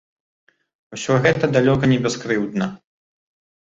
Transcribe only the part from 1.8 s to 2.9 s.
не бяскрыўдна.